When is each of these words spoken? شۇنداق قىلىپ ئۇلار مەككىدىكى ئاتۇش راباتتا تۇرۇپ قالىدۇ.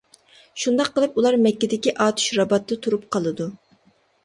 شۇنداق 0.61 0.89
قىلىپ 0.95 1.19
ئۇلار 1.21 1.37
مەككىدىكى 1.43 1.95
ئاتۇش 2.07 2.33
راباتتا 2.41 2.81
تۇرۇپ 2.87 3.07
قالىدۇ. 3.17 3.51